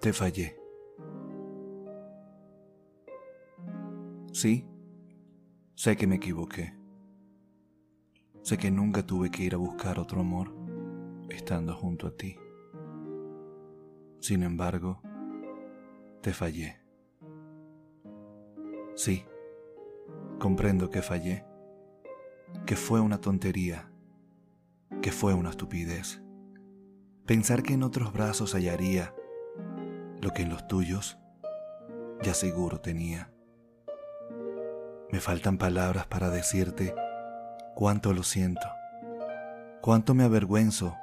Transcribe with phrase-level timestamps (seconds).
[0.00, 0.56] Te fallé.
[4.32, 4.66] Sí,
[5.74, 6.74] sé que me equivoqué.
[8.40, 10.54] Sé que nunca tuve que ir a buscar otro amor
[11.28, 12.38] estando junto a ti.
[14.20, 15.02] Sin embargo,
[16.22, 16.80] te fallé.
[18.94, 19.26] Sí,
[20.38, 21.44] comprendo que fallé,
[22.64, 23.92] que fue una tontería,
[25.02, 26.22] que fue una estupidez.
[27.26, 29.14] Pensar que en otros brazos hallaría
[30.20, 31.18] lo que en los tuyos
[32.22, 33.30] ya seguro tenía.
[35.10, 36.94] Me faltan palabras para decirte
[37.74, 38.66] cuánto lo siento,
[39.80, 40.96] cuánto me avergüenzo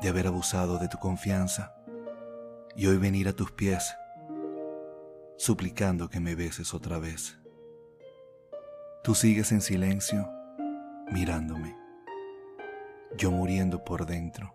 [0.00, 1.74] de haber abusado de tu confianza
[2.76, 3.94] y hoy venir a tus pies
[5.36, 7.38] suplicando que me beses otra vez.
[9.02, 10.30] Tú sigues en silencio
[11.10, 11.76] mirándome,
[13.16, 14.54] yo muriendo por dentro.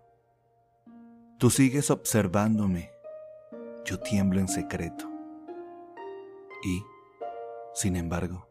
[1.38, 2.93] Tú sigues observándome
[3.84, 5.10] yo tiemblo en secreto.
[6.62, 6.82] Y,
[7.74, 8.48] sin embargo,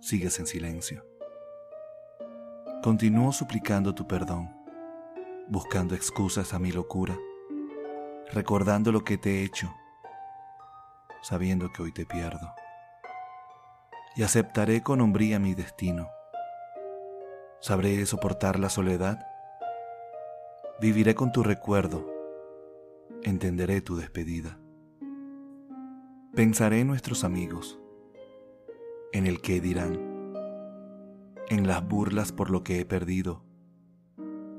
[0.00, 1.04] sigues en silencio.
[2.82, 4.54] Continúo suplicando tu perdón,
[5.48, 7.16] buscando excusas a mi locura,
[8.32, 9.74] recordando lo que te he hecho,
[11.22, 12.52] sabiendo que hoy te pierdo.
[14.14, 16.08] Y aceptaré con hombría mi destino.
[17.60, 19.26] Sabré soportar la soledad.
[20.80, 22.15] Viviré con tu recuerdo
[23.26, 24.56] entenderé tu despedida.
[26.36, 27.76] Pensaré en nuestros amigos,
[29.12, 29.98] en el que dirán,
[31.48, 33.42] en las burlas por lo que he perdido,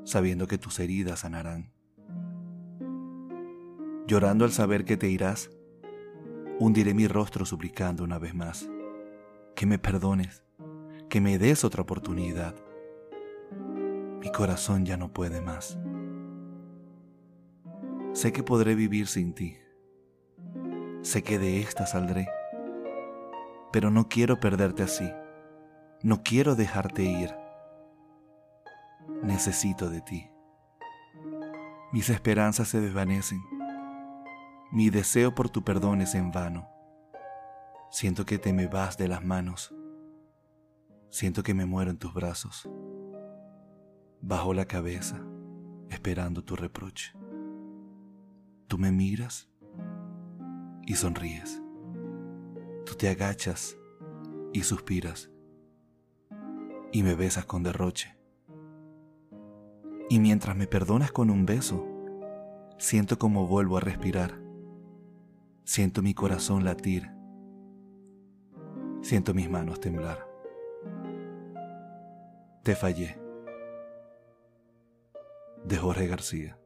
[0.03, 1.71] sabiendo que tus heridas sanarán.
[4.05, 5.49] Llorando al saber que te irás,
[6.59, 8.69] hundiré mi rostro suplicando una vez más,
[9.55, 10.43] que me perdones,
[11.07, 12.53] que me des otra oportunidad.
[14.19, 15.79] Mi corazón ya no puede más.
[18.17, 19.59] Sé que podré vivir sin ti.
[21.03, 22.27] Sé que de esta saldré.
[23.71, 25.07] Pero no quiero perderte así.
[26.01, 27.35] No quiero dejarte ir.
[29.21, 30.31] Necesito de ti.
[31.91, 33.39] Mis esperanzas se desvanecen.
[34.71, 36.67] Mi deseo por tu perdón es en vano.
[37.91, 39.75] Siento que te me vas de las manos.
[41.11, 42.67] Siento que me muero en tus brazos.
[44.21, 45.21] Bajo la cabeza,
[45.91, 47.13] esperando tu reproche.
[48.67, 49.49] Tú me miras
[50.85, 51.61] y sonríes.
[52.85, 53.77] Tú te agachas
[54.51, 55.31] y suspiras
[56.91, 58.17] y me besas con derroche.
[60.09, 61.85] Y mientras me perdonas con un beso,
[62.77, 64.39] siento como vuelvo a respirar.
[65.63, 67.09] Siento mi corazón latir.
[69.01, 70.27] Siento mis manos temblar.
[72.63, 73.17] Te fallé.
[75.65, 76.57] De Jorge García.